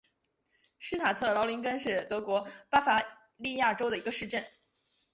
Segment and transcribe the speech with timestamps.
[0.79, 3.05] 施塔特劳林根是德国巴伐
[3.37, 4.43] 利亚州的一个市镇。